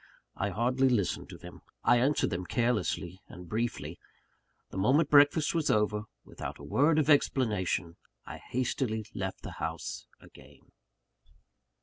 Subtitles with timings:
[0.35, 3.99] I hardly listened to them; I answered them carelessly and briefly.
[4.71, 10.07] The moment breakfast was over, without a word of explanation I hastily left the house
[10.19, 10.71] again.